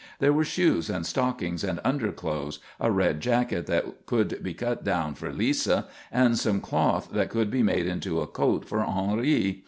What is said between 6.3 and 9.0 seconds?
some cloth that could be made into a coat for